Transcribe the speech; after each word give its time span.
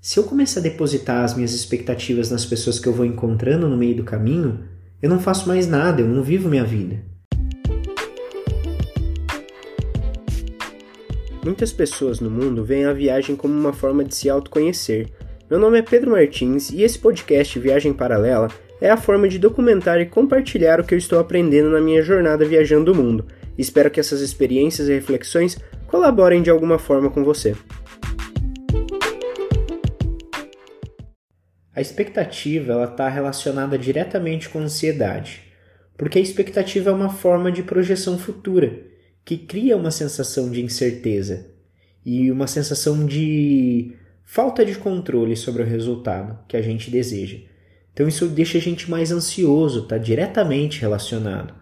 Se 0.00 0.16
eu 0.16 0.22
começar 0.22 0.60
a 0.60 0.62
depositar 0.62 1.24
as 1.24 1.34
minhas 1.34 1.52
expectativas 1.52 2.30
nas 2.30 2.46
pessoas 2.46 2.78
que 2.78 2.88
eu 2.88 2.92
vou 2.92 3.04
encontrando 3.04 3.66
no 3.68 3.76
meio 3.76 3.96
do 3.96 4.04
caminho, 4.04 4.60
eu 5.02 5.10
não 5.10 5.18
faço 5.18 5.48
mais 5.48 5.66
nada, 5.66 6.00
eu 6.00 6.06
não 6.06 6.22
vivo 6.22 6.48
minha 6.48 6.62
vida. 6.62 7.02
Muitas 11.44 11.72
pessoas 11.72 12.20
no 12.20 12.30
mundo 12.30 12.64
veem 12.64 12.84
a 12.84 12.92
viagem 12.92 13.34
como 13.34 13.52
uma 13.52 13.72
forma 13.72 14.04
de 14.04 14.14
se 14.14 14.30
autoconhecer. 14.30 15.08
Meu 15.50 15.58
nome 15.58 15.80
é 15.80 15.82
Pedro 15.82 16.12
Martins 16.12 16.70
e 16.70 16.82
esse 16.82 17.00
podcast 17.00 17.58
Viagem 17.58 17.92
Paralela 17.92 18.48
é 18.80 18.88
a 18.88 18.96
forma 18.96 19.28
de 19.28 19.36
documentar 19.36 20.00
e 20.00 20.06
compartilhar 20.06 20.78
o 20.78 20.84
que 20.84 20.94
eu 20.94 20.98
estou 20.98 21.18
aprendendo 21.18 21.70
na 21.70 21.80
minha 21.80 22.02
jornada 22.02 22.44
viajando 22.44 22.92
o 22.92 22.94
mundo. 22.94 23.26
Espero 23.58 23.90
que 23.90 23.98
essas 23.98 24.20
experiências 24.20 24.88
e 24.88 24.94
reflexões 24.94 25.58
colaborem 25.88 26.40
de 26.40 26.50
alguma 26.50 26.78
forma 26.78 27.10
com 27.10 27.24
você. 27.24 27.56
A 31.78 31.80
expectativa 31.80 32.82
está 32.90 33.08
relacionada 33.08 33.78
diretamente 33.78 34.48
com 34.48 34.58
a 34.58 34.62
ansiedade, 34.62 35.42
porque 35.96 36.18
a 36.18 36.20
expectativa 36.20 36.90
é 36.90 36.92
uma 36.92 37.08
forma 37.08 37.52
de 37.52 37.62
projeção 37.62 38.18
futura 38.18 38.80
que 39.24 39.38
cria 39.38 39.76
uma 39.76 39.92
sensação 39.92 40.50
de 40.50 40.60
incerteza 40.60 41.52
e 42.04 42.32
uma 42.32 42.48
sensação 42.48 43.06
de 43.06 43.92
falta 44.24 44.64
de 44.64 44.74
controle 44.74 45.36
sobre 45.36 45.62
o 45.62 45.66
resultado 45.66 46.40
que 46.48 46.56
a 46.56 46.60
gente 46.60 46.90
deseja. 46.90 47.38
Então 47.94 48.08
isso 48.08 48.26
deixa 48.26 48.58
a 48.58 48.60
gente 48.60 48.90
mais 48.90 49.12
ansioso, 49.12 49.84
está 49.84 49.98
diretamente 49.98 50.80
relacionado. 50.80 51.54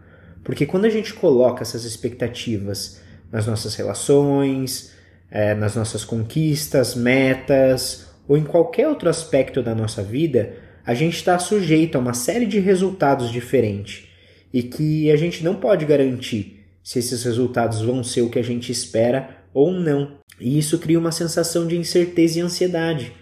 Porque 0.43 0.65
quando 0.65 0.87
a 0.87 0.91
gente 0.91 1.13
coloca 1.13 1.61
essas 1.61 1.85
expectativas 1.85 3.03
nas 3.31 3.47
nossas 3.47 3.75
relações, 3.75 4.93
é, 5.31 5.55
nas 5.55 5.77
nossas 5.77 6.07
conquistas, 6.07 6.95
metas 6.95 8.06
ou 8.29 8.37
em 8.37 8.45
qualquer 8.45 8.89
outro 8.89 9.09
aspecto 9.09 9.63
da 9.63 9.75
nossa 9.75 10.03
vida, 10.03 10.55
a 10.85 10.95
gente 10.95 11.17
está 11.17 11.39
sujeito 11.39 11.97
a 11.97 12.01
uma 12.01 12.15
série 12.15 12.47
de 12.47 12.59
resultados 12.59 13.31
diferentes 13.31 14.09
e 14.53 14.63
que 14.63 15.11
a 15.11 15.17
gente 15.17 15.45
não 15.45 15.57
pode 15.57 15.85
garantir 15.85 16.65
se 16.83 16.99
esses 16.99 17.25
resultados 17.25 17.83
vão 17.83 18.05
ser 18.05 18.23
o 18.23 18.31
que 18.31 18.39
a 18.39 18.45
gente 18.45 18.71
espera 18.71 19.43
ou 19.53 19.73
não. 19.73 20.19
E 20.41 20.59
isso 20.59 20.79
cria 20.79 20.99
uma 20.99 21.13
sensação 21.13 21.67
de 21.67 21.77
incerteza 21.77 22.39
e 22.39 22.43
ansiedade 22.43 23.13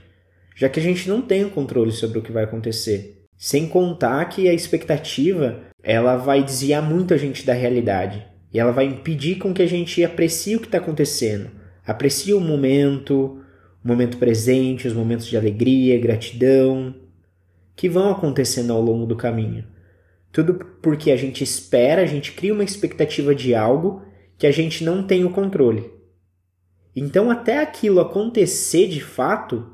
já 0.54 0.68
que 0.68 0.78
a 0.78 0.82
gente 0.82 1.08
não 1.08 1.20
tem 1.20 1.44
o 1.44 1.50
controle 1.50 1.92
sobre 1.92 2.18
o 2.18 2.22
que 2.22 2.32
vai 2.32 2.44
acontecer. 2.44 3.24
Sem 3.36 3.66
contar 3.66 4.24
que 4.26 4.48
a 4.48 4.54
expectativa 4.54 5.60
ela 5.82 6.16
vai 6.16 6.42
desviar 6.42 6.82
muito 6.82 7.12
a 7.12 7.16
gente 7.16 7.44
da 7.44 7.52
realidade 7.52 8.24
e 8.52 8.60
ela 8.60 8.72
vai 8.72 8.84
impedir 8.84 9.36
com 9.36 9.52
que 9.52 9.62
a 9.62 9.66
gente 9.66 10.02
aprecie 10.04 10.56
o 10.56 10.60
que 10.60 10.66
está 10.66 10.78
acontecendo, 10.78 11.50
aprecie 11.84 12.32
o 12.32 12.40
momento, 12.40 13.40
o 13.84 13.88
momento 13.88 14.16
presente, 14.16 14.88
os 14.88 14.94
momentos 14.94 15.26
de 15.26 15.36
alegria, 15.36 16.00
gratidão 16.00 16.94
que 17.76 17.88
vão 17.88 18.10
acontecendo 18.10 18.72
ao 18.72 18.80
longo 18.80 19.04
do 19.04 19.16
caminho. 19.16 19.66
Tudo 20.32 20.54
porque 20.80 21.10
a 21.10 21.16
gente 21.16 21.44
espera, 21.44 22.02
a 22.02 22.06
gente 22.06 22.32
cria 22.32 22.54
uma 22.54 22.64
expectativa 22.64 23.34
de 23.34 23.54
algo 23.54 24.02
que 24.38 24.46
a 24.46 24.50
gente 24.50 24.82
não 24.82 25.06
tem 25.06 25.24
o 25.24 25.30
controle. 25.30 25.92
Então, 26.96 27.30
até 27.30 27.58
aquilo 27.60 28.00
acontecer 28.00 28.88
de 28.88 29.00
fato, 29.00 29.66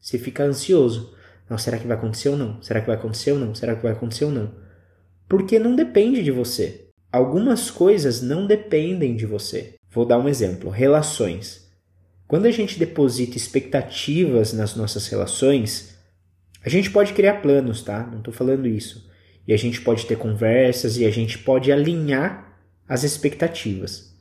você 0.00 0.18
fica 0.18 0.44
ansioso. 0.44 1.14
Não, 1.48 1.58
será 1.58 1.78
que 1.78 1.86
vai 1.86 1.96
acontecer 1.96 2.28
ou 2.28 2.36
não? 2.36 2.62
Será 2.62 2.80
que 2.80 2.86
vai 2.86 2.96
acontecer 2.96 3.32
ou 3.32 3.38
não? 3.38 3.54
Será 3.54 3.74
que 3.74 3.82
vai 3.82 3.92
acontecer 3.92 4.24
ou 4.24 4.30
não? 4.30 4.54
Porque 5.28 5.58
não 5.58 5.74
depende 5.74 6.22
de 6.22 6.30
você. 6.30 6.88
Algumas 7.12 7.70
coisas 7.70 8.22
não 8.22 8.46
dependem 8.46 9.16
de 9.16 9.26
você. 9.26 9.74
Vou 9.90 10.06
dar 10.06 10.18
um 10.18 10.28
exemplo: 10.28 10.70
relações. 10.70 11.67
Quando 12.28 12.44
a 12.44 12.50
gente 12.50 12.78
deposita 12.78 13.38
expectativas 13.38 14.52
nas 14.52 14.76
nossas 14.76 15.08
relações, 15.08 15.96
a 16.62 16.68
gente 16.68 16.90
pode 16.90 17.14
criar 17.14 17.40
planos, 17.40 17.80
tá? 17.80 18.06
Não 18.06 18.18
estou 18.18 18.34
falando 18.34 18.68
isso. 18.68 19.08
E 19.46 19.54
a 19.54 19.56
gente 19.56 19.80
pode 19.80 20.04
ter 20.04 20.18
conversas 20.18 20.98
e 20.98 21.06
a 21.06 21.10
gente 21.10 21.38
pode 21.38 21.72
alinhar 21.72 22.60
as 22.86 23.02
expectativas. 23.02 24.14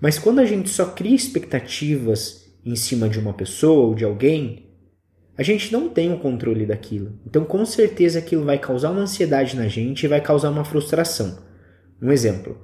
Mas 0.00 0.18
quando 0.18 0.38
a 0.38 0.46
gente 0.46 0.70
só 0.70 0.86
cria 0.86 1.14
expectativas 1.14 2.50
em 2.64 2.74
cima 2.74 3.10
de 3.10 3.18
uma 3.18 3.34
pessoa 3.34 3.88
ou 3.88 3.94
de 3.94 4.06
alguém, 4.06 4.70
a 5.36 5.42
gente 5.42 5.70
não 5.70 5.90
tem 5.90 6.10
o 6.14 6.20
controle 6.20 6.64
daquilo. 6.64 7.18
Então, 7.26 7.44
com 7.44 7.62
certeza, 7.66 8.20
aquilo 8.20 8.44
vai 8.46 8.58
causar 8.58 8.90
uma 8.90 9.02
ansiedade 9.02 9.54
na 9.54 9.68
gente 9.68 10.04
e 10.04 10.08
vai 10.08 10.22
causar 10.22 10.48
uma 10.48 10.64
frustração. 10.64 11.44
Um 12.00 12.10
exemplo: 12.10 12.58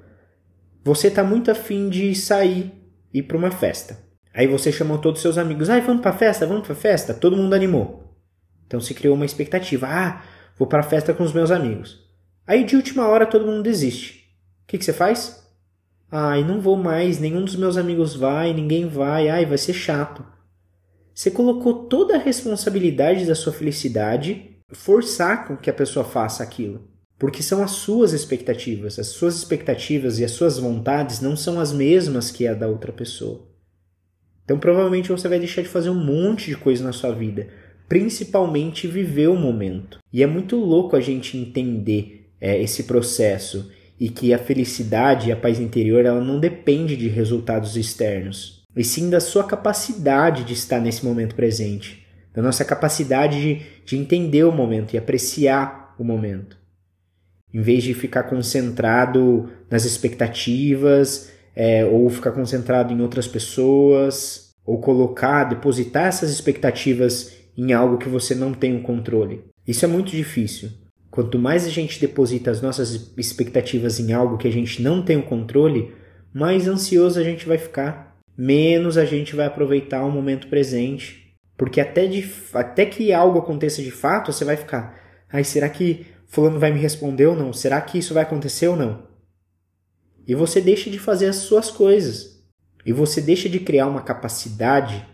você 0.83 1.09
está 1.09 1.23
muito 1.23 1.51
afim 1.51 1.91
de 1.91 2.15
sair 2.15 2.73
e 3.13 3.19
ir 3.19 3.25
para 3.25 3.37
uma 3.37 3.51
festa. 3.51 4.09
Aí 4.33 4.47
você 4.47 4.71
chamou 4.71 4.99
todos 4.99 5.19
os 5.19 5.23
seus 5.23 5.39
amigos: 5.39 5.69
ah, 5.69 5.81
vamos 5.81 6.03
para 6.03 6.13
a 6.13 6.17
festa, 6.17 6.47
vamos 6.47 6.65
para 6.65 6.73
a 6.73 6.77
festa. 6.77 7.15
Todo 7.15 7.37
mundo 7.37 7.55
animou. 7.55 8.05
Então 8.67 8.81
se 8.81 8.95
criou 8.95 9.15
uma 9.15 9.25
expectativa: 9.25 9.87
ah, 9.89 10.23
vou 10.57 10.69
para 10.69 10.81
a 10.81 10.85
festa 10.85 11.13
com 11.13 11.25
os 11.25 11.33
meus 11.33 11.51
amigos. 11.51 12.09
Aí 12.47 12.65
de 12.65 12.77
última 12.77 13.09
hora 13.09 13.27
todo 13.27 13.47
mundo 13.47 13.63
desiste. 13.63 14.29
O 14.65 14.67
que, 14.69 14.79
que 14.79 14.85
você 14.85 14.93
faz? 14.93 15.41
Ai, 16.11 16.43
não 16.43 16.61
vou 16.61 16.77
mais, 16.77 17.21
nenhum 17.21 17.45
dos 17.45 17.57
meus 17.57 17.77
amigos 17.77 18.17
vai, 18.17 18.53
ninguém 18.53 18.89
vai, 18.89 19.29
ai, 19.29 19.47
vai 19.47 19.59
ser 19.59 19.73
chato. 19.73 20.25
Você 21.15 21.31
colocou 21.31 21.85
toda 21.85 22.17
a 22.17 22.19
responsabilidade 22.19 23.27
da 23.27 23.35
sua 23.35 23.53
felicidade 23.53 24.57
forçar 24.73 25.47
com 25.47 25.57
que 25.57 25.69
a 25.69 25.73
pessoa 25.73 26.05
faça 26.05 26.43
aquilo. 26.43 26.89
Porque 27.19 27.43
são 27.43 27.63
as 27.63 27.73
suas 27.73 28.13
expectativas. 28.13 28.99
As 28.99 29.09
suas 29.09 29.37
expectativas 29.37 30.19
e 30.19 30.25
as 30.25 30.31
suas 30.31 30.59
vontades 30.59 31.21
não 31.21 31.37
são 31.37 31.61
as 31.61 31.73
mesmas 31.73 32.31
que 32.31 32.47
a 32.47 32.55
da 32.55 32.67
outra 32.67 32.93
pessoa. 32.93 33.50
Então 34.50 34.59
provavelmente 34.59 35.11
você 35.11 35.28
vai 35.28 35.38
deixar 35.38 35.62
de 35.62 35.69
fazer 35.69 35.91
um 35.91 36.05
monte 36.05 36.47
de 36.47 36.56
coisa 36.56 36.83
na 36.83 36.93
sua 36.93 37.12
vida, 37.12 37.47
principalmente 37.88 38.88
viver 38.88 39.28
o 39.28 39.37
momento. 39.37 40.00
E 40.12 40.25
é 40.25 40.27
muito 40.27 40.56
louco 40.56 40.97
a 40.97 41.00
gente 41.00 41.38
entender 41.38 42.28
é, 42.41 42.60
esse 42.60 42.83
processo 42.83 43.71
e 43.99 44.09
que 44.09 44.34
a 44.34 44.39
felicidade 44.41 45.28
e 45.28 45.33
a 45.33 45.37
paz 45.37 45.60
interior 45.60 46.05
ela 46.05 46.21
não 46.21 46.41
depende 46.41 46.97
de 46.97 47.06
resultados 47.06 47.77
externos 47.77 48.65
e 48.75 48.83
sim 48.83 49.09
da 49.09 49.21
sua 49.21 49.44
capacidade 49.44 50.43
de 50.43 50.55
estar 50.55 50.81
nesse 50.81 51.05
momento 51.05 51.37
presente, 51.37 52.05
da 52.34 52.43
nossa 52.43 52.65
capacidade 52.65 53.41
de, 53.41 53.62
de 53.84 53.97
entender 53.97 54.43
o 54.43 54.50
momento 54.50 54.94
e 54.94 54.99
apreciar 54.99 55.94
o 55.97 56.03
momento. 56.03 56.59
Em 57.55 57.60
vez 57.60 57.84
de 57.84 57.94
ficar 57.94 58.25
concentrado 58.25 59.49
nas 59.71 59.84
expectativas, 59.84 61.31
é, 61.55 61.84
ou 61.84 62.09
ficar 62.09 62.33
concentrado 62.33 62.93
em 62.93 63.00
outras 63.00 63.27
pessoas, 63.27 64.50
ou 64.65 64.81
colocar, 64.81 65.44
depositar 65.44 66.06
essas 66.06 66.31
expectativas 66.31 67.34
em 67.56 67.72
algo 67.72 67.99
que 67.99 68.09
você 68.09 68.34
não 68.34 68.53
tem 68.53 68.77
o 68.77 68.83
controle. 68.83 69.44
Isso 69.66 69.84
é 69.84 69.89
muito 69.89 70.10
difícil. 70.10 70.71
Quanto 71.10 71.39
mais 71.39 71.66
a 71.66 71.71
gente 71.71 72.00
deposita 72.00 72.50
as 72.50 72.62
nossas 72.62 73.12
expectativas 73.16 73.99
em 73.99 74.12
algo 74.12 74.39
que 74.39 74.47
a 74.47 74.53
gente 74.53 74.81
não 74.81 75.03
tem 75.03 75.16
o 75.16 75.25
controle, 75.25 75.93
mais 76.33 76.69
ansioso 76.69 77.19
a 77.19 77.25
gente 77.25 77.47
vai 77.47 77.59
ficar 77.59 78.10
menos 78.41 78.97
a 78.97 79.05
gente 79.05 79.37
vai 79.37 79.44
aproveitar 79.44 80.03
o 80.03 80.10
momento 80.10 80.49
presente. 80.49 81.34
Porque 81.59 81.78
até, 81.78 82.06
de, 82.06 82.27
até 82.55 82.87
que 82.87 83.12
algo 83.12 83.39
aconteça 83.39 83.83
de 83.83 83.91
fato, 83.91 84.33
você 84.33 84.47
vai 84.47 84.56
ficar: 84.56 84.99
ai, 85.31 85.44
será 85.44 85.69
que 85.69 86.06
Fulano 86.27 86.59
vai 86.59 86.72
me 86.72 86.81
responder 86.81 87.27
ou 87.27 87.37
não? 87.37 87.53
Será 87.53 87.78
que 87.83 87.99
isso 87.99 88.15
vai 88.15 88.22
acontecer 88.22 88.69
ou 88.69 88.77
não? 88.77 89.09
E 90.31 90.35
você 90.35 90.61
deixa 90.61 90.89
de 90.89 90.99
fazer 90.99 91.27
as 91.27 91.37
suas 91.37 91.71
coisas. 91.71 92.41
E 92.87 92.93
você 92.93 93.21
deixa 93.21 93.49
de 93.49 93.59
criar 93.59 93.87
uma 93.89 94.03
capacidade 94.03 95.05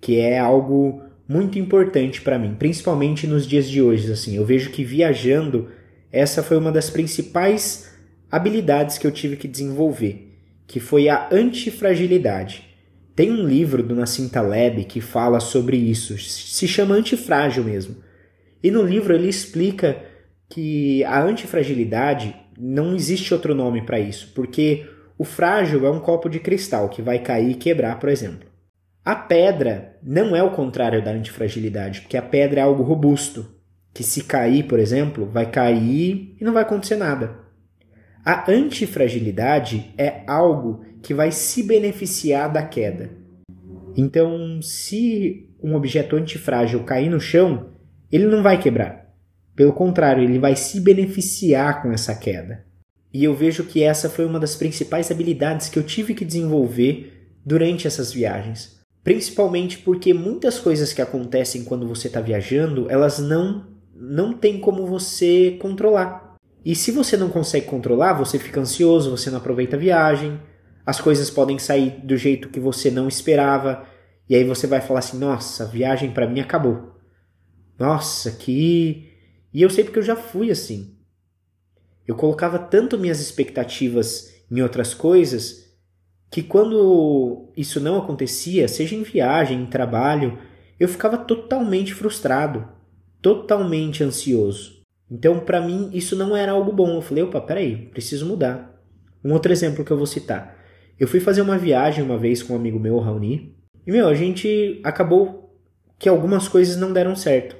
que 0.00 0.18
é 0.18 0.38
algo 0.38 1.02
muito 1.28 1.58
importante 1.58 2.20
para 2.20 2.38
mim, 2.38 2.54
principalmente 2.58 3.26
nos 3.26 3.46
dias 3.46 3.68
de 3.68 3.80
hoje. 3.80 4.12
Assim, 4.12 4.36
eu 4.36 4.44
vejo 4.44 4.70
que 4.70 4.84
viajando, 4.84 5.68
essa 6.12 6.42
foi 6.42 6.58
uma 6.58 6.70
das 6.70 6.90
principais 6.90 7.90
habilidades 8.30 8.98
que 8.98 9.06
eu 9.06 9.10
tive 9.10 9.36
que 9.36 9.48
desenvolver 9.48 10.30
que 10.70 10.78
foi 10.78 11.08
a 11.08 11.28
antifragilidade. 11.32 12.62
Tem 13.16 13.28
um 13.28 13.44
livro 13.44 13.82
do 13.82 13.96
Nassim 13.96 14.28
Taleb 14.28 14.84
que 14.84 15.00
fala 15.00 15.40
sobre 15.40 15.76
isso, 15.76 16.16
se 16.16 16.68
chama 16.68 16.94
Antifrágil 16.94 17.64
mesmo. 17.64 17.96
E 18.62 18.70
no 18.70 18.80
livro 18.80 19.12
ele 19.12 19.28
explica 19.28 20.00
que 20.48 21.02
a 21.02 21.20
antifragilidade 21.24 22.36
não 22.60 22.94
existe 22.94 23.32
outro 23.32 23.54
nome 23.54 23.82
para 23.82 23.98
isso, 23.98 24.32
porque 24.34 24.86
o 25.16 25.24
frágil 25.24 25.86
é 25.86 25.90
um 25.90 26.00
copo 26.00 26.28
de 26.28 26.38
cristal 26.38 26.88
que 26.88 27.00
vai 27.00 27.18
cair 27.18 27.52
e 27.52 27.54
quebrar, 27.54 27.98
por 27.98 28.08
exemplo. 28.08 28.48
A 29.04 29.14
pedra 29.14 29.96
não 30.02 30.36
é 30.36 30.42
o 30.42 30.50
contrário 30.50 31.02
da 31.02 31.10
antifragilidade, 31.10 32.02
porque 32.02 32.16
a 32.16 32.22
pedra 32.22 32.60
é 32.60 32.62
algo 32.62 32.82
robusto, 32.82 33.46
que 33.94 34.02
se 34.02 34.24
cair, 34.24 34.64
por 34.64 34.78
exemplo, 34.78 35.26
vai 35.26 35.50
cair 35.50 36.36
e 36.38 36.44
não 36.44 36.52
vai 36.52 36.62
acontecer 36.62 36.96
nada. 36.96 37.38
A 38.24 38.50
antifragilidade 38.50 39.92
é 39.96 40.22
algo 40.26 40.84
que 41.02 41.14
vai 41.14 41.32
se 41.32 41.62
beneficiar 41.62 42.52
da 42.52 42.62
queda. 42.62 43.10
Então, 43.96 44.60
se 44.62 45.48
um 45.62 45.74
objeto 45.74 46.16
antifrágil 46.16 46.84
cair 46.84 47.08
no 47.08 47.18
chão, 47.18 47.70
ele 48.12 48.26
não 48.26 48.42
vai 48.42 48.60
quebrar. 48.60 49.09
Pelo 49.60 49.74
contrário, 49.74 50.24
ele 50.24 50.38
vai 50.38 50.56
se 50.56 50.80
beneficiar 50.80 51.82
com 51.82 51.92
essa 51.92 52.14
queda. 52.14 52.64
E 53.12 53.22
eu 53.22 53.34
vejo 53.34 53.64
que 53.64 53.82
essa 53.82 54.08
foi 54.08 54.24
uma 54.24 54.40
das 54.40 54.56
principais 54.56 55.10
habilidades 55.10 55.68
que 55.68 55.78
eu 55.78 55.82
tive 55.82 56.14
que 56.14 56.24
desenvolver 56.24 57.36
durante 57.44 57.86
essas 57.86 58.10
viagens. 58.10 58.80
Principalmente 59.04 59.76
porque 59.76 60.14
muitas 60.14 60.58
coisas 60.58 60.94
que 60.94 61.02
acontecem 61.02 61.62
quando 61.62 61.86
você 61.86 62.06
está 62.06 62.22
viajando, 62.22 62.90
elas 62.90 63.18
não 63.18 63.66
não 63.94 64.32
tem 64.32 64.58
como 64.58 64.86
você 64.86 65.58
controlar. 65.60 66.36
E 66.64 66.74
se 66.74 66.90
você 66.90 67.18
não 67.18 67.28
consegue 67.28 67.66
controlar, 67.66 68.14
você 68.14 68.38
fica 68.38 68.62
ansioso, 68.62 69.10
você 69.10 69.28
não 69.28 69.36
aproveita 69.36 69.76
a 69.76 69.78
viagem, 69.78 70.40
as 70.86 71.02
coisas 71.02 71.28
podem 71.28 71.58
sair 71.58 72.00
do 72.02 72.16
jeito 72.16 72.48
que 72.48 72.58
você 72.58 72.90
não 72.90 73.06
esperava, 73.06 73.84
e 74.26 74.34
aí 74.34 74.42
você 74.42 74.66
vai 74.66 74.80
falar 74.80 75.00
assim: 75.00 75.18
"Nossa, 75.18 75.64
a 75.64 75.66
viagem 75.66 76.12
para 76.12 76.26
mim 76.26 76.40
acabou". 76.40 76.94
Nossa, 77.78 78.30
que 78.30 79.09
E 79.52 79.62
eu 79.62 79.70
sei 79.70 79.84
porque 79.84 79.98
eu 79.98 80.04
já 80.04 80.16
fui 80.16 80.50
assim. 80.50 80.96
Eu 82.06 82.14
colocava 82.14 82.58
tanto 82.58 82.98
minhas 82.98 83.20
expectativas 83.20 84.34
em 84.50 84.60
outras 84.62 84.94
coisas 84.94 85.70
que 86.30 86.42
quando 86.42 87.52
isso 87.56 87.80
não 87.80 87.98
acontecia, 87.98 88.68
seja 88.68 88.94
em 88.94 89.02
viagem, 89.02 89.60
em 89.60 89.66
trabalho, 89.66 90.38
eu 90.78 90.88
ficava 90.88 91.18
totalmente 91.18 91.92
frustrado, 91.92 92.68
totalmente 93.20 94.04
ansioso. 94.04 94.80
Então, 95.10 95.40
para 95.40 95.60
mim, 95.60 95.90
isso 95.92 96.14
não 96.14 96.36
era 96.36 96.52
algo 96.52 96.72
bom. 96.72 96.94
Eu 96.94 97.02
falei, 97.02 97.24
opa, 97.24 97.40
peraí, 97.40 97.88
preciso 97.88 98.26
mudar. 98.26 98.80
Um 99.24 99.32
outro 99.32 99.50
exemplo 99.50 99.84
que 99.84 99.90
eu 99.90 99.96
vou 99.96 100.06
citar. 100.06 100.56
Eu 100.98 101.08
fui 101.08 101.18
fazer 101.18 101.42
uma 101.42 101.58
viagem 101.58 102.04
uma 102.04 102.16
vez 102.16 102.42
com 102.42 102.52
um 102.52 102.56
amigo 102.56 102.78
meu, 102.78 102.98
Raoni, 102.98 103.56
e, 103.86 103.90
meu, 103.90 104.06
a 104.06 104.14
gente 104.14 104.80
acabou 104.84 105.58
que 105.98 106.08
algumas 106.08 106.46
coisas 106.46 106.76
não 106.76 106.92
deram 106.92 107.16
certo 107.16 107.56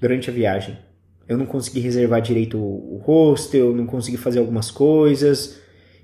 durante 0.00 0.30
a 0.30 0.32
viagem. 0.32 0.78
Eu 1.28 1.36
não 1.36 1.46
consegui 1.46 1.80
reservar 1.80 2.22
direito 2.22 2.58
o 2.58 3.02
hostel, 3.04 3.74
não 3.74 3.86
consegui 3.86 4.16
fazer 4.16 4.38
algumas 4.38 4.70
coisas. 4.70 5.60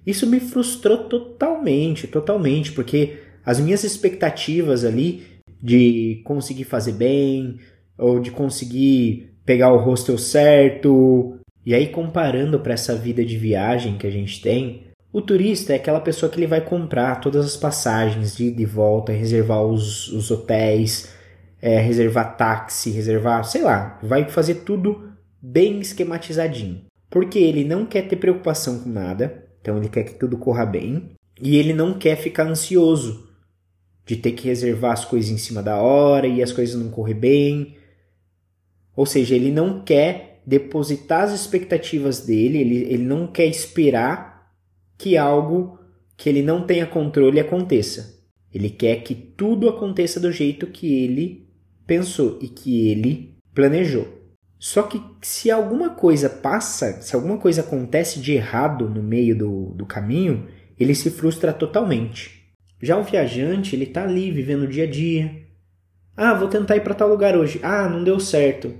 Isso 0.06 0.26
me 0.26 0.38
frustrou 0.38 1.04
totalmente, 1.04 2.06
totalmente, 2.06 2.72
porque 2.72 3.18
as 3.44 3.58
minhas 3.58 3.84
expectativas 3.84 4.84
ali 4.84 5.22
de 5.62 6.20
conseguir 6.24 6.64
fazer 6.64 6.92
bem, 6.92 7.58
ou 7.96 8.20
de 8.20 8.30
conseguir 8.30 9.34
pegar 9.44 9.72
o 9.72 9.78
hostel 9.78 10.18
certo. 10.18 11.38
E 11.64 11.74
aí, 11.74 11.86
comparando 11.86 12.60
para 12.60 12.74
essa 12.74 12.94
vida 12.94 13.24
de 13.24 13.36
viagem 13.38 13.96
que 13.96 14.06
a 14.06 14.10
gente 14.10 14.42
tem, 14.42 14.82
o 15.12 15.22
turista 15.22 15.72
é 15.72 15.76
aquela 15.76 16.00
pessoa 16.00 16.30
que 16.30 16.38
ele 16.38 16.46
vai 16.46 16.60
comprar 16.60 17.20
todas 17.20 17.46
as 17.46 17.56
passagens 17.56 18.36
de 18.36 18.46
ida 18.46 18.60
e 18.60 18.66
volta, 18.66 19.12
reservar 19.12 19.62
os, 19.62 20.08
os 20.08 20.30
hotéis, 20.30 21.14
é, 21.62 21.78
reservar 21.78 22.36
táxi, 22.36 22.90
reservar, 22.90 23.44
sei 23.44 23.62
lá, 23.62 23.98
vai 24.02 24.28
fazer 24.28 24.56
tudo 24.56 25.13
bem 25.44 25.80
esquematizadinho. 25.80 26.86
Porque 27.10 27.38
ele 27.38 27.64
não 27.64 27.84
quer 27.84 28.08
ter 28.08 28.16
preocupação 28.16 28.80
com 28.80 28.88
nada, 28.88 29.46
então 29.60 29.76
ele 29.76 29.90
quer 29.90 30.04
que 30.04 30.14
tudo 30.14 30.38
corra 30.38 30.64
bem, 30.64 31.10
e 31.40 31.56
ele 31.56 31.74
não 31.74 31.98
quer 31.98 32.16
ficar 32.16 32.46
ansioso 32.46 33.28
de 34.06 34.16
ter 34.16 34.32
que 34.32 34.48
reservar 34.48 34.92
as 34.92 35.04
coisas 35.04 35.30
em 35.30 35.38
cima 35.38 35.62
da 35.62 35.76
hora 35.76 36.26
e 36.26 36.42
as 36.42 36.52
coisas 36.52 36.80
não 36.80 36.90
correr 36.90 37.14
bem. 37.14 37.76
Ou 38.96 39.04
seja, 39.04 39.34
ele 39.34 39.50
não 39.50 39.82
quer 39.82 40.40
depositar 40.46 41.22
as 41.22 41.32
expectativas 41.32 42.20
dele, 42.20 42.58
ele, 42.58 42.76
ele 42.84 43.04
não 43.04 43.26
quer 43.26 43.46
esperar 43.46 44.52
que 44.96 45.16
algo 45.16 45.78
que 46.16 46.28
ele 46.28 46.42
não 46.42 46.66
tenha 46.66 46.86
controle 46.86 47.40
aconteça. 47.40 48.22
Ele 48.52 48.70
quer 48.70 49.02
que 49.02 49.14
tudo 49.14 49.68
aconteça 49.68 50.20
do 50.20 50.30
jeito 50.30 50.66
que 50.68 51.02
ele 51.02 51.48
pensou 51.86 52.38
e 52.40 52.48
que 52.48 52.88
ele 52.88 53.36
planejou. 53.54 54.23
Só 54.64 54.84
que 54.84 54.98
se 55.20 55.50
alguma 55.50 55.90
coisa 55.90 56.26
passa, 56.26 57.02
se 57.02 57.14
alguma 57.14 57.36
coisa 57.36 57.60
acontece 57.60 58.18
de 58.18 58.32
errado 58.32 58.88
no 58.88 59.02
meio 59.02 59.36
do, 59.36 59.74
do 59.74 59.84
caminho, 59.84 60.48
ele 60.80 60.94
se 60.94 61.10
frustra 61.10 61.52
totalmente. 61.52 62.50
Já 62.80 62.96
o 62.96 63.04
viajante, 63.04 63.76
ele 63.76 63.84
está 63.84 64.04
ali 64.04 64.30
vivendo 64.30 64.62
o 64.62 64.66
dia 64.66 64.84
a 64.84 64.90
dia. 64.90 65.42
Ah, 66.16 66.32
vou 66.32 66.48
tentar 66.48 66.76
ir 66.76 66.80
para 66.80 66.94
tal 66.94 67.10
lugar 67.10 67.36
hoje. 67.36 67.60
Ah, 67.62 67.86
não 67.90 68.02
deu 68.02 68.18
certo. 68.18 68.72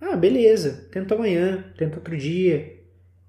Ah, 0.00 0.16
beleza, 0.16 0.88
tenta 0.90 1.14
amanhã, 1.14 1.66
tenta 1.78 1.98
outro 1.98 2.16
dia. 2.16 2.72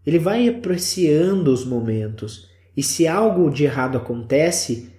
Ele 0.03 0.17
vai 0.17 0.49
apreciando 0.49 1.53
os 1.53 1.63
momentos. 1.63 2.49
E 2.75 2.81
se 2.81 3.07
algo 3.07 3.51
de 3.51 3.65
errado 3.65 3.99
acontece, 3.99 4.91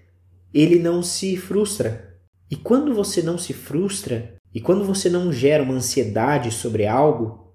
ele 0.55 0.79
não 0.79 1.03
se 1.03 1.37
frustra. 1.37 2.15
E 2.49 2.55
quando 2.55 2.95
você 2.95 3.21
não 3.21 3.37
se 3.37 3.53
frustra, 3.53 4.39
e 4.55 4.61
quando 4.61 4.85
você 4.85 5.09
não 5.09 5.33
gera 5.33 5.63
uma 5.63 5.75
ansiedade 5.75 6.51
sobre 6.51 6.87
algo, 6.87 7.55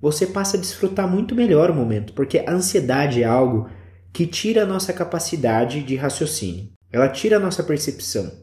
você 0.00 0.26
passa 0.26 0.56
a 0.56 0.60
desfrutar 0.60 1.08
muito 1.08 1.34
melhor 1.34 1.70
o 1.70 1.74
momento, 1.74 2.12
porque 2.12 2.38
a 2.38 2.50
ansiedade 2.50 3.22
é 3.22 3.26
algo 3.26 3.68
que 4.12 4.26
tira 4.26 4.64
a 4.64 4.66
nossa 4.66 4.92
capacidade 4.92 5.82
de 5.82 5.94
raciocínio. 5.94 6.70
Ela 6.90 7.08
tira 7.08 7.36
a 7.36 7.40
nossa 7.40 7.62
percepção. 7.62 8.42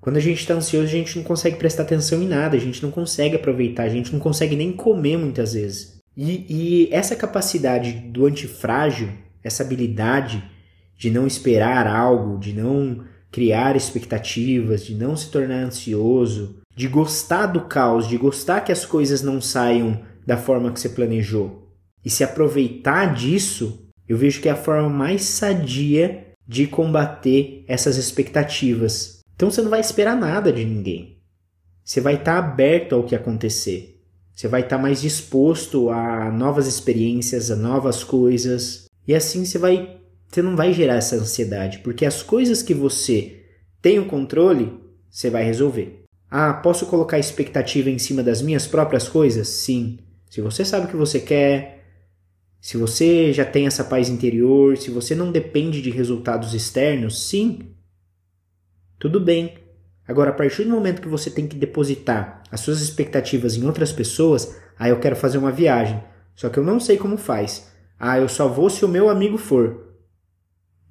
Quando 0.00 0.16
a 0.16 0.20
gente 0.20 0.40
está 0.40 0.54
ansioso, 0.54 0.86
a 0.86 0.90
gente 0.90 1.16
não 1.16 1.24
consegue 1.24 1.56
prestar 1.56 1.84
atenção 1.84 2.22
em 2.22 2.28
nada, 2.28 2.56
a 2.56 2.60
gente 2.60 2.82
não 2.82 2.90
consegue 2.90 3.36
aproveitar, 3.36 3.84
a 3.84 3.88
gente 3.88 4.12
não 4.12 4.20
consegue 4.20 4.54
nem 4.54 4.72
comer 4.72 5.16
muitas 5.16 5.54
vezes. 5.54 5.98
E, 6.16 6.44
e 6.48 6.88
essa 6.92 7.16
capacidade 7.16 7.92
do 7.92 8.26
antifrágil, 8.26 9.08
essa 9.42 9.62
habilidade 9.62 10.42
de 10.98 11.10
não 11.10 11.26
esperar 11.26 11.86
algo, 11.86 12.38
de 12.38 12.52
não 12.52 13.04
criar 13.30 13.74
expectativas, 13.76 14.84
de 14.84 14.94
não 14.94 15.16
se 15.16 15.30
tornar 15.30 15.64
ansioso, 15.64 16.61
de 16.74 16.88
gostar 16.88 17.46
do 17.46 17.62
caos, 17.62 18.08
de 18.08 18.16
gostar 18.16 18.62
que 18.62 18.72
as 18.72 18.84
coisas 18.84 19.22
não 19.22 19.40
saiam 19.40 20.02
da 20.26 20.36
forma 20.36 20.72
que 20.72 20.80
você 20.80 20.88
planejou 20.88 21.62
e 22.04 22.10
se 22.10 22.24
aproveitar 22.24 23.14
disso, 23.14 23.86
eu 24.08 24.16
vejo 24.16 24.40
que 24.40 24.48
é 24.48 24.52
a 24.52 24.56
forma 24.56 24.88
mais 24.88 25.22
sadia 25.22 26.26
de 26.46 26.66
combater 26.66 27.64
essas 27.68 27.96
expectativas. 27.96 29.20
Então 29.34 29.50
você 29.50 29.62
não 29.62 29.70
vai 29.70 29.80
esperar 29.80 30.16
nada 30.16 30.52
de 30.52 30.64
ninguém. 30.64 31.20
Você 31.84 32.00
vai 32.00 32.14
estar 32.14 32.38
aberto 32.38 32.94
ao 32.94 33.04
que 33.04 33.14
acontecer. 33.14 34.00
Você 34.34 34.48
vai 34.48 34.62
estar 34.62 34.78
mais 34.78 35.00
disposto 35.00 35.90
a 35.90 36.30
novas 36.30 36.66
experiências, 36.66 37.50
a 37.50 37.56
novas 37.56 38.02
coisas. 38.02 38.86
E 39.06 39.14
assim 39.14 39.44
você 39.44 39.58
vai 39.58 40.00
você 40.28 40.40
não 40.40 40.56
vai 40.56 40.72
gerar 40.72 40.94
essa 40.94 41.16
ansiedade, 41.16 41.80
porque 41.80 42.06
as 42.06 42.22
coisas 42.22 42.62
que 42.62 42.72
você 42.72 43.44
tem 43.82 43.98
o 43.98 44.06
controle, 44.06 44.80
você 45.10 45.28
vai 45.28 45.44
resolver. 45.44 46.01
Ah, 46.34 46.54
posso 46.54 46.86
colocar 46.86 47.18
expectativa 47.18 47.90
em 47.90 47.98
cima 47.98 48.22
das 48.22 48.40
minhas 48.40 48.66
próprias 48.66 49.06
coisas? 49.06 49.48
Sim. 49.48 49.98
Se 50.30 50.40
você 50.40 50.64
sabe 50.64 50.86
o 50.86 50.88
que 50.88 50.96
você 50.96 51.20
quer, 51.20 51.84
se 52.58 52.78
você 52.78 53.34
já 53.34 53.44
tem 53.44 53.66
essa 53.66 53.84
paz 53.84 54.08
interior, 54.08 54.78
se 54.78 54.90
você 54.90 55.14
não 55.14 55.30
depende 55.30 55.82
de 55.82 55.90
resultados 55.90 56.54
externos, 56.54 57.28
sim. 57.28 57.74
Tudo 58.98 59.20
bem. 59.20 59.58
Agora, 60.08 60.30
a 60.30 60.32
partir 60.32 60.64
do 60.64 60.70
momento 60.70 61.02
que 61.02 61.08
você 61.08 61.28
tem 61.28 61.46
que 61.46 61.54
depositar 61.54 62.42
as 62.50 62.60
suas 62.62 62.80
expectativas 62.80 63.54
em 63.54 63.66
outras 63.66 63.92
pessoas, 63.92 64.56
ah, 64.78 64.88
eu 64.88 64.98
quero 64.98 65.14
fazer 65.14 65.36
uma 65.36 65.52
viagem, 65.52 66.02
só 66.34 66.48
que 66.48 66.58
eu 66.58 66.64
não 66.64 66.80
sei 66.80 66.96
como 66.96 67.18
faz. 67.18 67.70
Ah, 68.00 68.18
eu 68.18 68.26
só 68.26 68.48
vou 68.48 68.70
se 68.70 68.86
o 68.86 68.88
meu 68.88 69.10
amigo 69.10 69.36
for. 69.36 69.98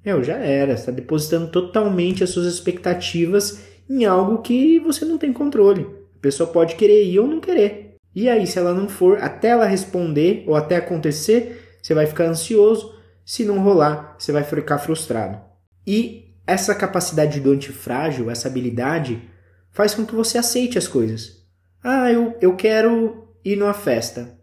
Meu, 0.04 0.22
já 0.22 0.36
era, 0.36 0.74
está 0.74 0.92
depositando 0.92 1.50
totalmente 1.50 2.22
as 2.22 2.30
suas 2.30 2.46
expectativas 2.46 3.71
em 3.92 4.06
algo 4.06 4.40
que 4.40 4.78
você 4.78 5.04
não 5.04 5.18
tem 5.18 5.32
controle. 5.32 5.86
A 6.16 6.20
pessoa 6.20 6.50
pode 6.50 6.76
querer 6.76 7.04
ir 7.04 7.18
ou 7.18 7.26
não 7.26 7.40
querer. 7.40 7.96
E 8.14 8.28
aí, 8.28 8.46
se 8.46 8.58
ela 8.58 8.72
não 8.72 8.88
for, 8.88 9.18
até 9.18 9.48
ela 9.48 9.66
responder 9.66 10.44
ou 10.46 10.54
até 10.54 10.76
acontecer, 10.76 11.78
você 11.82 11.92
vai 11.94 12.06
ficar 12.06 12.24
ansioso. 12.24 12.94
Se 13.24 13.44
não 13.44 13.60
rolar, 13.60 14.16
você 14.18 14.32
vai 14.32 14.44
ficar 14.44 14.78
frustrado. 14.78 15.38
E 15.86 16.34
essa 16.46 16.74
capacidade 16.74 17.40
do 17.40 17.52
antifrágil, 17.52 18.30
essa 18.30 18.48
habilidade, 18.48 19.22
faz 19.70 19.94
com 19.94 20.06
que 20.06 20.14
você 20.14 20.38
aceite 20.38 20.78
as 20.78 20.88
coisas. 20.88 21.42
Ah, 21.82 22.10
eu, 22.10 22.36
eu 22.40 22.56
quero 22.56 23.28
ir 23.44 23.56
numa 23.56 23.74
festa. 23.74 24.38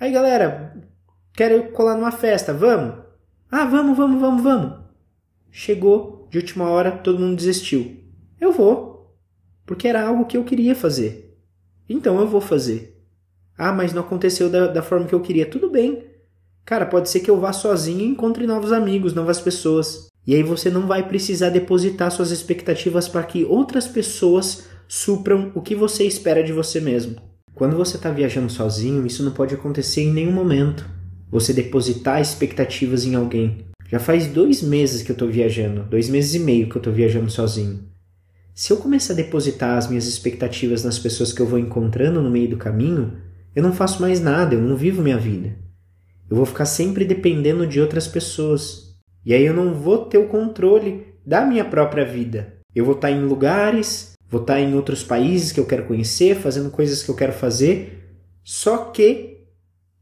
Aí, 0.00 0.12
galera, 0.12 0.76
quero 1.34 1.72
colar 1.72 1.94
numa 1.94 2.12
festa, 2.12 2.52
vamos? 2.52 3.04
Ah, 3.50 3.64
vamos, 3.64 3.96
vamos, 3.96 4.20
vamos, 4.20 4.42
vamos. 4.42 4.78
Chegou, 5.50 6.26
de 6.30 6.38
última 6.38 6.68
hora, 6.70 6.92
todo 6.92 7.18
mundo 7.18 7.36
desistiu. 7.36 8.07
Eu 8.40 8.52
vou, 8.52 9.16
porque 9.66 9.88
era 9.88 10.06
algo 10.06 10.26
que 10.26 10.36
eu 10.36 10.44
queria 10.44 10.74
fazer. 10.74 11.36
Então 11.88 12.20
eu 12.20 12.28
vou 12.28 12.40
fazer. 12.40 12.96
Ah, 13.56 13.72
mas 13.72 13.92
não 13.92 14.02
aconteceu 14.02 14.48
da, 14.48 14.66
da 14.68 14.82
forma 14.82 15.06
que 15.06 15.14
eu 15.14 15.20
queria. 15.20 15.46
Tudo 15.46 15.70
bem. 15.70 16.04
Cara, 16.64 16.86
pode 16.86 17.08
ser 17.08 17.20
que 17.20 17.30
eu 17.30 17.40
vá 17.40 17.52
sozinho 17.52 18.00
e 18.00 18.08
encontre 18.08 18.46
novos 18.46 18.72
amigos, 18.72 19.14
novas 19.14 19.40
pessoas. 19.40 20.06
E 20.26 20.34
aí 20.34 20.42
você 20.42 20.70
não 20.70 20.86
vai 20.86 21.08
precisar 21.08 21.48
depositar 21.48 22.10
suas 22.10 22.30
expectativas 22.30 23.08
para 23.08 23.22
que 23.22 23.44
outras 23.44 23.88
pessoas 23.88 24.64
supram 24.86 25.50
o 25.54 25.62
que 25.62 25.74
você 25.74 26.04
espera 26.04 26.44
de 26.44 26.52
você 26.52 26.80
mesmo. 26.80 27.16
Quando 27.54 27.76
você 27.76 27.96
está 27.96 28.10
viajando 28.10 28.52
sozinho, 28.52 29.06
isso 29.06 29.24
não 29.24 29.32
pode 29.32 29.54
acontecer 29.54 30.02
em 30.02 30.12
nenhum 30.12 30.30
momento. 30.30 30.88
Você 31.30 31.52
depositar 31.52 32.20
expectativas 32.20 33.04
em 33.04 33.14
alguém. 33.14 33.66
Já 33.90 33.98
faz 33.98 34.26
dois 34.26 34.62
meses 34.62 35.02
que 35.02 35.10
eu 35.10 35.14
estou 35.14 35.28
viajando, 35.28 35.84
dois 35.84 36.08
meses 36.08 36.34
e 36.34 36.38
meio 36.38 36.68
que 36.68 36.76
eu 36.76 36.80
estou 36.80 36.92
viajando 36.92 37.30
sozinho. 37.30 37.80
Se 38.58 38.72
eu 38.72 38.76
começar 38.78 39.12
a 39.12 39.16
depositar 39.16 39.78
as 39.78 39.86
minhas 39.86 40.08
expectativas 40.08 40.82
nas 40.82 40.98
pessoas 40.98 41.32
que 41.32 41.40
eu 41.40 41.46
vou 41.46 41.60
encontrando 41.60 42.20
no 42.20 42.28
meio 42.28 42.50
do 42.50 42.56
caminho, 42.56 43.16
eu 43.54 43.62
não 43.62 43.72
faço 43.72 44.02
mais 44.02 44.20
nada, 44.20 44.56
eu 44.56 44.60
não 44.60 44.74
vivo 44.74 45.00
minha 45.00 45.16
vida. 45.16 45.56
Eu 46.28 46.36
vou 46.36 46.44
ficar 46.44 46.64
sempre 46.64 47.04
dependendo 47.04 47.64
de 47.68 47.80
outras 47.80 48.08
pessoas. 48.08 48.96
E 49.24 49.32
aí 49.32 49.44
eu 49.44 49.54
não 49.54 49.74
vou 49.74 50.06
ter 50.06 50.18
o 50.18 50.26
controle 50.26 51.06
da 51.24 51.46
minha 51.46 51.64
própria 51.64 52.04
vida. 52.04 52.52
Eu 52.74 52.84
vou 52.84 52.96
estar 52.96 53.12
em 53.12 53.24
lugares, 53.24 54.14
vou 54.28 54.40
estar 54.40 54.58
em 54.58 54.74
outros 54.74 55.04
países 55.04 55.52
que 55.52 55.60
eu 55.60 55.64
quero 55.64 55.86
conhecer, 55.86 56.34
fazendo 56.34 56.68
coisas 56.68 57.04
que 57.04 57.12
eu 57.12 57.14
quero 57.14 57.32
fazer, 57.32 58.18
só 58.42 58.86
que 58.86 59.44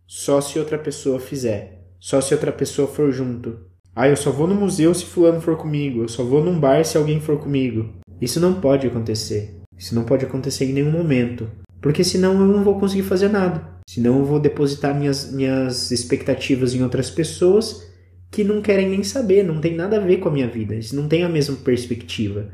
só 0.06 0.40
se 0.40 0.58
outra 0.58 0.78
pessoa 0.78 1.20
fizer, 1.20 1.90
só 2.00 2.22
se 2.22 2.32
outra 2.32 2.52
pessoa 2.52 2.88
for 2.88 3.12
junto. 3.12 3.66
Ah, 3.94 4.08
eu 4.08 4.16
só 4.16 4.30
vou 4.30 4.46
no 4.46 4.54
museu 4.54 4.94
se 4.94 5.04
fulano 5.04 5.42
for 5.42 5.58
comigo, 5.58 6.00
eu 6.00 6.08
só 6.08 6.24
vou 6.24 6.42
num 6.42 6.58
bar 6.58 6.82
se 6.86 6.96
alguém 6.96 7.20
for 7.20 7.38
comigo. 7.38 7.94
Isso 8.20 8.40
não 8.40 8.60
pode 8.60 8.86
acontecer. 8.86 9.56
Isso 9.76 9.94
não 9.94 10.04
pode 10.04 10.24
acontecer 10.24 10.64
em 10.64 10.72
nenhum 10.72 10.90
momento. 10.90 11.48
Porque 11.80 12.02
senão 12.02 12.40
eu 12.40 12.46
não 12.46 12.64
vou 12.64 12.80
conseguir 12.80 13.02
fazer 13.02 13.28
nada. 13.28 13.76
Senão 13.88 14.18
eu 14.18 14.24
vou 14.24 14.40
depositar 14.40 14.98
minhas, 14.98 15.30
minhas 15.32 15.90
expectativas 15.90 16.74
em 16.74 16.82
outras 16.82 17.10
pessoas 17.10 17.86
que 18.30 18.42
não 18.42 18.60
querem 18.60 18.88
nem 18.88 19.02
saber, 19.02 19.44
não 19.44 19.60
tem 19.60 19.74
nada 19.74 19.96
a 19.96 20.00
ver 20.00 20.18
com 20.18 20.28
a 20.28 20.32
minha 20.32 20.48
vida. 20.48 20.74
Eles 20.74 20.92
não 20.92 21.06
têm 21.06 21.22
a 21.22 21.28
mesma 21.28 21.56
perspectiva. 21.56 22.48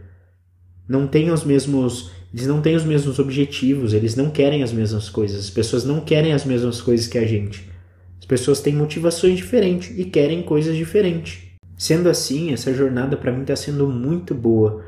Não 0.88 1.06
têm 1.06 1.30
os 1.30 1.44
mesmos. 1.44 2.10
Eles 2.32 2.46
não 2.46 2.60
têm 2.60 2.76
os 2.76 2.84
mesmos 2.84 3.18
objetivos, 3.18 3.92
eles 3.92 4.16
não 4.16 4.30
querem 4.30 4.62
as 4.62 4.72
mesmas 4.72 5.08
coisas. 5.08 5.38
As 5.44 5.50
pessoas 5.50 5.84
não 5.84 6.00
querem 6.00 6.32
as 6.32 6.44
mesmas 6.44 6.80
coisas 6.80 7.06
que 7.06 7.18
a 7.18 7.26
gente. 7.26 7.70
As 8.18 8.26
pessoas 8.26 8.60
têm 8.60 8.74
motivações 8.74 9.36
diferentes 9.36 9.96
e 9.98 10.04
querem 10.04 10.42
coisas 10.42 10.76
diferentes. 10.76 11.42
Sendo 11.76 12.08
assim, 12.08 12.52
essa 12.52 12.72
jornada 12.72 13.16
para 13.16 13.32
mim 13.32 13.42
está 13.42 13.56
sendo 13.56 13.88
muito 13.88 14.34
boa 14.34 14.84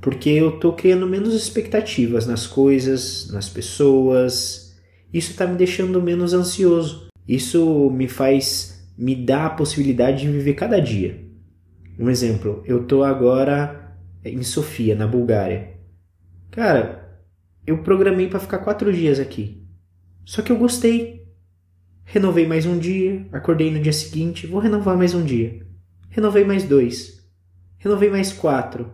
porque 0.00 0.30
eu 0.30 0.54
estou 0.54 0.72
criando 0.72 1.06
menos 1.06 1.34
expectativas 1.34 2.26
nas 2.26 2.46
coisas, 2.46 3.30
nas 3.32 3.48
pessoas. 3.48 4.76
Isso 5.12 5.32
está 5.32 5.46
me 5.46 5.56
deixando 5.56 6.02
menos 6.02 6.32
ansioso. 6.32 7.08
Isso 7.26 7.90
me 7.90 8.08
faz 8.08 8.78
me 8.98 9.14
dá 9.14 9.46
a 9.46 9.50
possibilidade 9.50 10.22
de 10.22 10.32
viver 10.32 10.54
cada 10.54 10.80
dia. 10.80 11.24
Um 11.96 12.10
exemplo, 12.10 12.64
eu 12.66 12.82
estou 12.82 13.04
agora 13.04 13.96
em 14.24 14.42
Sofia, 14.42 14.96
na 14.96 15.06
Bulgária. 15.06 15.74
Cara, 16.50 17.22
eu 17.64 17.78
programei 17.78 18.26
para 18.26 18.40
ficar 18.40 18.58
quatro 18.58 18.92
dias 18.92 19.20
aqui. 19.20 19.64
Só 20.24 20.42
que 20.42 20.50
eu 20.50 20.58
gostei. 20.58 21.28
Renovei 22.04 22.46
mais 22.46 22.66
um 22.66 22.78
dia, 22.78 23.26
acordei 23.30 23.70
no 23.70 23.80
dia 23.80 23.92
seguinte, 23.92 24.46
vou 24.46 24.60
renovar 24.60 24.96
mais 24.96 25.14
um 25.14 25.22
dia. 25.24 25.64
Renovei 26.08 26.42
mais 26.42 26.64
dois. 26.64 27.22
Renovei 27.78 28.10
mais 28.10 28.32
quatro. 28.32 28.90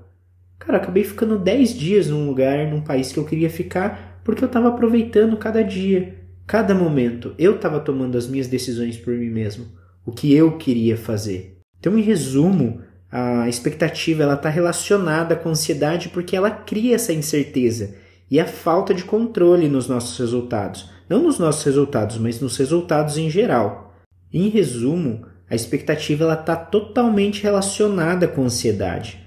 Cara, 0.59 0.79
acabei 0.79 1.05
ficando 1.05 1.39
10 1.39 1.75
dias 1.75 2.09
num 2.09 2.27
lugar, 2.27 2.67
num 2.69 2.81
país 2.81 3.13
que 3.13 3.19
eu 3.19 3.25
queria 3.25 3.51
ficar, 3.51 4.21
porque 4.25 4.43
eu 4.43 4.47
estava 4.47 4.69
aproveitando 4.69 5.37
cada 5.37 5.63
dia, 5.63 6.15
cada 6.47 6.75
momento. 6.75 7.35
Eu 7.39 7.57
estava 7.57 7.81
tomando 7.81 8.17
as 8.17 8.27
minhas 8.27 8.47
decisões 8.47 8.97
por 8.97 9.15
mim 9.15 9.29
mesmo, 9.29 9.67
o 10.07 10.13
que 10.13 10.33
eu 10.33 10.57
queria 10.57 10.97
fazer. 10.97 11.59
Então, 11.79 11.99
em 11.99 12.03
resumo, 12.03 12.81
a 13.11 13.49
expectativa 13.49 14.23
ela 14.23 14.35
está 14.35 14.49
relacionada 14.49 15.37
com 15.37 15.49
a 15.49 15.53
ansiedade 15.53 16.09
porque 16.09 16.35
ela 16.35 16.51
cria 16.51 16.95
essa 16.95 17.13
incerteza 17.13 17.95
e 18.31 18.41
a 18.41 18.47
falta 18.47 18.95
de 18.95 19.05
controle 19.05 19.69
nos 19.69 19.87
nossos 19.87 20.19
resultados. 20.19 20.91
Não 21.09 21.23
nos 21.23 21.39
nossos 21.39 21.63
resultados, 21.65 22.17
mas 22.17 22.41
nos 22.41 22.57
resultados 22.57 23.19
em 23.19 23.29
geral. 23.29 23.95
Em 24.33 24.49
resumo, 24.49 25.27
a 25.49 25.55
expectativa 25.55 26.33
está 26.33 26.57
totalmente 26.57 27.43
relacionada 27.43 28.27
com 28.27 28.41
a 28.41 28.45
ansiedade 28.47 29.24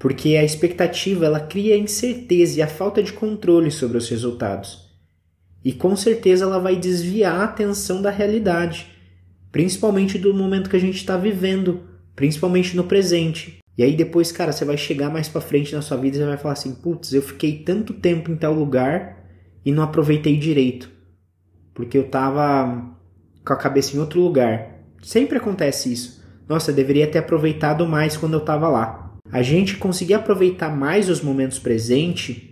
porque 0.00 0.34
a 0.34 0.42
expectativa 0.42 1.26
ela 1.26 1.40
cria 1.40 1.76
incerteza 1.76 2.58
e 2.58 2.62
a 2.62 2.66
falta 2.66 3.02
de 3.02 3.12
controle 3.12 3.70
sobre 3.70 3.98
os 3.98 4.08
resultados. 4.08 4.88
E 5.62 5.74
com 5.74 5.94
certeza 5.94 6.46
ela 6.46 6.58
vai 6.58 6.74
desviar 6.74 7.38
a 7.38 7.44
atenção 7.44 8.00
da 8.00 8.10
realidade, 8.10 8.86
principalmente 9.52 10.18
do 10.18 10.32
momento 10.32 10.70
que 10.70 10.76
a 10.76 10.80
gente 10.80 10.96
está 10.96 11.18
vivendo, 11.18 11.82
principalmente 12.16 12.74
no 12.74 12.84
presente. 12.84 13.58
E 13.76 13.82
aí 13.82 13.94
depois, 13.94 14.32
cara, 14.32 14.52
você 14.52 14.64
vai 14.64 14.78
chegar 14.78 15.10
mais 15.10 15.28
para 15.28 15.42
frente 15.42 15.74
na 15.74 15.82
sua 15.82 15.98
vida 15.98 16.16
e 16.16 16.24
vai 16.24 16.38
falar 16.38 16.54
assim: 16.54 16.74
"Putz, 16.74 17.12
eu 17.12 17.20
fiquei 17.20 17.58
tanto 17.58 17.92
tempo 17.92 18.30
em 18.30 18.36
tal 18.36 18.54
lugar 18.54 19.22
e 19.62 19.70
não 19.70 19.82
aproveitei 19.82 20.38
direito, 20.38 20.90
porque 21.74 21.98
eu 21.98 22.08
tava 22.08 22.96
com 23.44 23.52
a 23.52 23.56
cabeça 23.56 23.94
em 23.94 24.00
outro 24.00 24.18
lugar". 24.18 24.80
Sempre 25.02 25.36
acontece 25.36 25.92
isso. 25.92 26.24
Nossa, 26.48 26.70
eu 26.70 26.74
deveria 26.74 27.06
ter 27.06 27.18
aproveitado 27.18 27.86
mais 27.86 28.16
quando 28.16 28.32
eu 28.32 28.40
tava 28.40 28.66
lá 28.66 29.09
a 29.32 29.42
gente 29.42 29.76
conseguir 29.76 30.14
aproveitar 30.14 30.74
mais 30.74 31.08
os 31.08 31.20
momentos 31.20 31.58
presentes, 31.58 32.42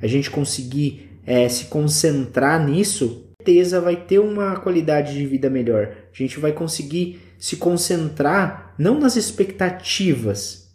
a 0.00 0.06
gente 0.06 0.30
conseguir 0.30 1.18
é, 1.26 1.48
se 1.48 1.66
concentrar 1.66 2.64
nisso, 2.64 3.30
certeza 3.40 3.80
vai 3.80 3.96
ter 3.96 4.18
uma 4.18 4.56
qualidade 4.56 5.14
de 5.14 5.26
vida 5.26 5.48
melhor. 5.48 5.94
A 6.12 6.16
gente 6.16 6.38
vai 6.38 6.52
conseguir 6.52 7.20
se 7.38 7.56
concentrar 7.56 8.74
não 8.78 9.00
nas 9.00 9.16
expectativas, 9.16 10.68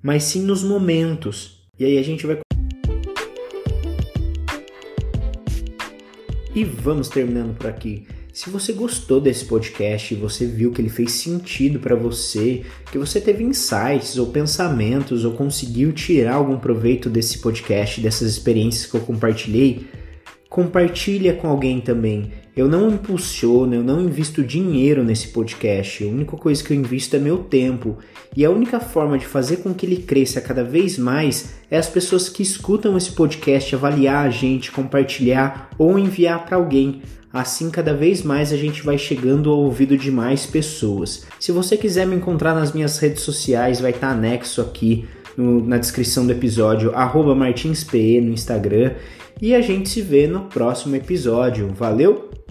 mas 0.00 0.24
sim 0.24 0.42
nos 0.42 0.62
momentos. 0.62 1.66
E 1.78 1.84
aí 1.84 1.98
a 1.98 2.02
gente 2.02 2.26
vai. 2.26 2.38
E 6.54 6.64
vamos 6.64 7.08
terminando 7.08 7.56
por 7.56 7.66
aqui. 7.66 8.06
Se 8.32 8.48
você 8.48 8.72
gostou 8.72 9.20
desse 9.20 9.44
podcast, 9.44 10.14
você 10.14 10.46
viu 10.46 10.72
que 10.72 10.80
ele 10.80 10.88
fez 10.88 11.12
sentido 11.12 11.78
para 11.78 11.94
você, 11.94 12.62
que 12.90 12.96
você 12.96 13.20
teve 13.20 13.44
insights 13.44 14.16
ou 14.16 14.28
pensamentos 14.28 15.26
ou 15.26 15.32
conseguiu 15.32 15.92
tirar 15.92 16.36
algum 16.36 16.58
proveito 16.58 17.10
desse 17.10 17.40
podcast, 17.40 18.00
dessas 18.00 18.30
experiências 18.30 18.90
que 18.90 18.96
eu 18.96 19.02
compartilhei, 19.02 19.86
compartilha 20.48 21.34
com 21.34 21.46
alguém 21.46 21.78
também. 21.78 22.32
Eu 22.54 22.68
não 22.68 22.90
impulsiono, 22.90 23.74
eu 23.74 23.82
não 23.82 24.02
invisto 24.02 24.44
dinheiro 24.44 25.02
nesse 25.02 25.28
podcast. 25.28 26.04
A 26.04 26.06
única 26.06 26.36
coisa 26.36 26.62
que 26.62 26.70
eu 26.70 26.76
invisto 26.76 27.16
é 27.16 27.18
meu 27.18 27.38
tempo. 27.38 27.96
E 28.36 28.44
a 28.44 28.50
única 28.50 28.78
forma 28.78 29.16
de 29.16 29.26
fazer 29.26 29.58
com 29.58 29.72
que 29.72 29.86
ele 29.86 29.96
cresça 29.96 30.38
cada 30.38 30.62
vez 30.62 30.98
mais 30.98 31.54
é 31.70 31.78
as 31.78 31.88
pessoas 31.88 32.28
que 32.28 32.42
escutam 32.42 32.94
esse 32.94 33.12
podcast 33.12 33.74
avaliar 33.74 34.26
a 34.26 34.30
gente, 34.30 34.70
compartilhar 34.70 35.70
ou 35.78 35.98
enviar 35.98 36.44
para 36.44 36.58
alguém. 36.58 37.00
Assim, 37.32 37.70
cada 37.70 37.94
vez 37.94 38.22
mais 38.22 38.52
a 38.52 38.56
gente 38.58 38.82
vai 38.82 38.98
chegando 38.98 39.50
ao 39.50 39.58
ouvido 39.60 39.96
de 39.96 40.10
mais 40.10 40.44
pessoas. 40.44 41.24
Se 41.40 41.50
você 41.50 41.78
quiser 41.78 42.06
me 42.06 42.16
encontrar 42.16 42.54
nas 42.54 42.74
minhas 42.74 42.98
redes 42.98 43.22
sociais, 43.22 43.80
vai 43.80 43.92
estar 43.92 44.10
anexo 44.10 44.60
aqui 44.60 45.06
no, 45.38 45.66
na 45.66 45.78
descrição 45.78 46.26
do 46.26 46.32
episódio, 46.32 46.92
martinspe 47.34 48.20
no 48.20 48.30
Instagram. 48.30 48.92
E 49.40 49.54
a 49.54 49.62
gente 49.62 49.88
se 49.88 50.02
vê 50.02 50.26
no 50.26 50.42
próximo 50.42 50.94
episódio. 50.94 51.72
Valeu! 51.74 52.41